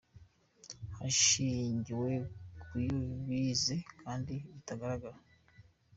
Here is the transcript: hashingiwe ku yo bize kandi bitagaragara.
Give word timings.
hashingiwe 0.97 2.11
ku 2.61 2.73
yo 2.85 2.97
bize 3.25 3.75
kandi 4.01 4.33
bitagaragara. 4.53 5.17